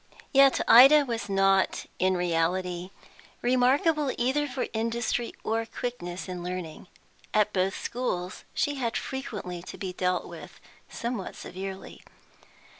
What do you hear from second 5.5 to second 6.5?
quickness in